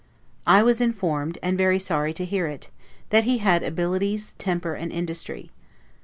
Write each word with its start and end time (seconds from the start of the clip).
I 0.47 0.63
was 0.63 0.81
informed, 0.81 1.37
and 1.43 1.59
very 1.59 1.77
sorry 1.77 2.11
to 2.13 2.25
hear 2.25 2.47
it, 2.47 2.71
that 3.11 3.25
he 3.25 3.37
had 3.37 3.61
abilities, 3.61 4.33
temper, 4.39 4.73
and 4.73 4.91
industry. 4.91 5.51